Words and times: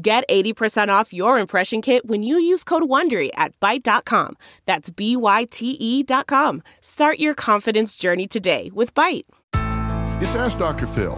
Get 0.00 0.22
80% 0.28 0.90
off 0.90 1.12
your 1.12 1.40
impression 1.40 1.82
kit 1.82 2.06
when 2.06 2.22
you 2.22 2.38
use 2.38 2.62
code 2.62 2.84
WONDERY 2.84 3.30
at 3.34 3.58
Byte.com. 3.58 4.36
That's 4.64 4.90
B-Y-T-E 4.90 6.02
dot 6.04 6.28
com. 6.28 6.62
Start 6.80 7.18
your 7.18 7.34
confidence 7.34 7.96
journey 7.96 8.28
today 8.28 8.70
with 8.72 8.94
Byte. 8.94 9.24
It's 10.22 10.36
Ask 10.36 10.56
Dr. 10.58 10.86
Phil. 10.86 11.16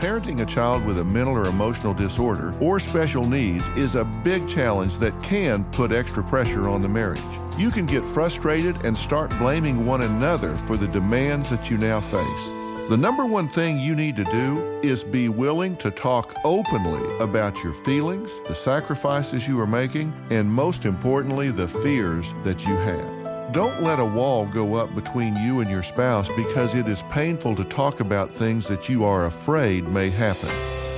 Parenting 0.00 0.40
a 0.40 0.46
child 0.46 0.82
with 0.86 0.98
a 0.98 1.04
mental 1.04 1.36
or 1.36 1.46
emotional 1.46 1.92
disorder 1.92 2.54
or 2.58 2.80
special 2.80 3.24
needs 3.24 3.68
is 3.76 3.96
a 3.96 4.04
big 4.24 4.48
challenge 4.48 4.96
that 4.96 5.22
can 5.22 5.64
put 5.66 5.92
extra 5.92 6.24
pressure 6.24 6.70
on 6.70 6.80
the 6.80 6.88
marriage. 6.88 7.20
You 7.58 7.70
can 7.70 7.84
get 7.84 8.02
frustrated 8.02 8.80
and 8.86 8.96
start 8.96 9.28
blaming 9.38 9.84
one 9.84 10.00
another 10.00 10.56
for 10.56 10.78
the 10.78 10.88
demands 10.88 11.50
that 11.50 11.70
you 11.70 11.76
now 11.76 12.00
face. 12.00 12.61
The 12.88 12.96
number 12.96 13.24
one 13.24 13.48
thing 13.48 13.78
you 13.78 13.94
need 13.94 14.16
to 14.16 14.24
do 14.24 14.80
is 14.82 15.04
be 15.04 15.28
willing 15.28 15.76
to 15.76 15.90
talk 15.90 16.34
openly 16.44 17.16
about 17.18 17.62
your 17.62 17.72
feelings, 17.72 18.40
the 18.48 18.56
sacrifices 18.56 19.46
you 19.46 19.58
are 19.60 19.68
making, 19.68 20.12
and 20.30 20.52
most 20.52 20.84
importantly, 20.84 21.50
the 21.50 21.68
fears 21.68 22.34
that 22.42 22.66
you 22.66 22.76
have. 22.78 23.52
Don't 23.52 23.82
let 23.82 24.00
a 24.00 24.04
wall 24.04 24.46
go 24.46 24.74
up 24.74 24.94
between 24.96 25.36
you 25.36 25.60
and 25.60 25.70
your 25.70 25.84
spouse 25.84 26.28
because 26.36 26.74
it 26.74 26.88
is 26.88 27.02
painful 27.04 27.54
to 27.54 27.64
talk 27.64 28.00
about 28.00 28.30
things 28.30 28.66
that 28.66 28.88
you 28.88 29.04
are 29.04 29.26
afraid 29.26 29.86
may 29.88 30.10
happen. 30.10 30.50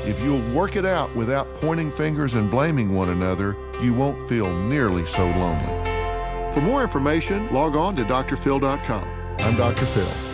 If 0.08 0.20
you'll 0.24 0.54
work 0.54 0.76
it 0.76 0.86
out 0.86 1.14
without 1.14 1.52
pointing 1.54 1.90
fingers 1.90 2.34
and 2.34 2.50
blaming 2.50 2.94
one 2.94 3.10
another, 3.10 3.56
you 3.82 3.92
won't 3.92 4.26
feel 4.28 4.50
nearly 4.64 5.04
so 5.04 5.26
lonely. 5.26 6.52
For 6.52 6.62
more 6.62 6.82
information, 6.82 7.52
log 7.52 7.76
on 7.76 7.94
to 7.96 8.04
drphil.com. 8.04 9.36
I'm 9.40 9.56
Dr. 9.56 9.84
Phil. 9.84 10.33